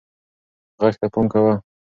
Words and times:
غږ 0.81 0.93
ته 0.99 1.07
پام 1.13 1.25
کوه. 1.31 1.53